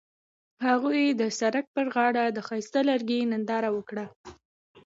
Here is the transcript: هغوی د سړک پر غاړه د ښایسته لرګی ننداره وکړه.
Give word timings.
هغوی 0.67 1.03
د 1.21 1.23
سړک 1.39 1.65
پر 1.75 1.85
غاړه 1.95 2.23
د 2.31 2.37
ښایسته 2.47 2.79
لرګی 2.89 3.19
ننداره 3.31 3.69
وکړه. 3.77 4.05